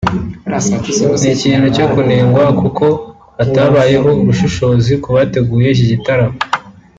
[1.23, 2.85] ni ikintu cyo kunengwa kuko
[3.37, 6.37] hatabayeho ubushishozi ku bateguye iki gitaramo